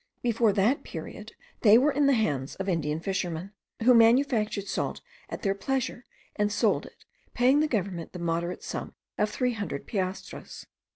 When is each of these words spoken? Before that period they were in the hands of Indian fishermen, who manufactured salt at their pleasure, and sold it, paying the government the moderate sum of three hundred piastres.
Before 0.23 0.51
that 0.53 0.83
period 0.83 1.33
they 1.61 1.77
were 1.77 1.91
in 1.91 2.07
the 2.07 2.13
hands 2.13 2.55
of 2.55 2.67
Indian 2.67 2.99
fishermen, 2.99 3.51
who 3.83 3.93
manufactured 3.93 4.67
salt 4.67 4.99
at 5.29 5.43
their 5.43 5.53
pleasure, 5.53 6.05
and 6.35 6.51
sold 6.51 6.87
it, 6.87 7.05
paying 7.35 7.59
the 7.59 7.67
government 7.67 8.11
the 8.11 8.17
moderate 8.17 8.63
sum 8.63 8.95
of 9.19 9.29
three 9.29 9.53
hundred 9.53 9.85
piastres. 9.85 10.65